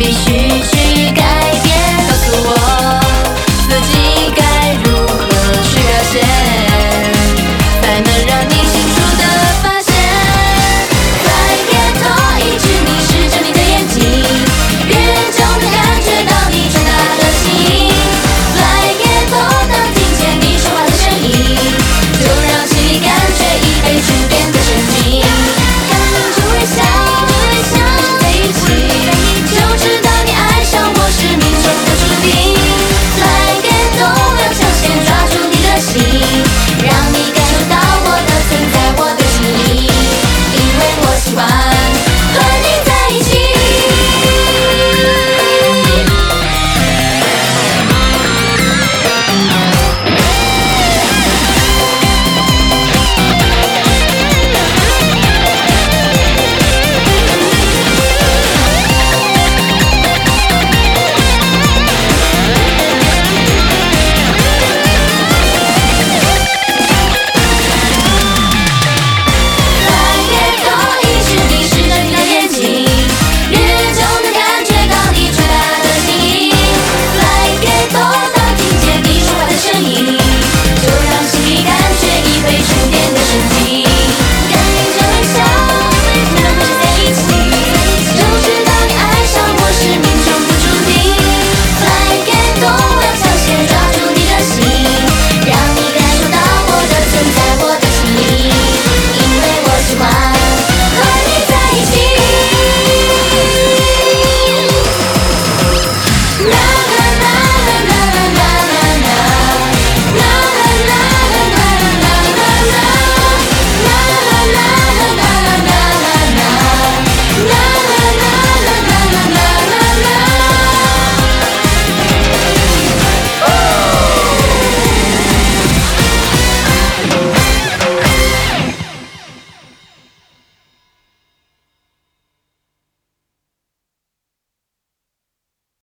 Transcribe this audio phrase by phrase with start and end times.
[0.00, 0.79] fingir